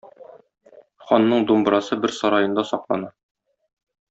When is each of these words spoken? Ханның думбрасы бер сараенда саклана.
Ханның 1.09 1.45
думбрасы 1.51 1.99
бер 2.07 2.17
сараенда 2.21 2.67
саклана. 2.71 3.15